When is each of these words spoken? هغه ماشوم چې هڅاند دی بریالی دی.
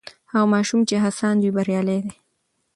هغه 0.31 0.47
ماشوم 0.53 0.81
چې 0.89 0.95
هڅاند 1.03 1.37
دی 1.41 1.49
بریالی 1.55 1.97
دی. 2.05 2.13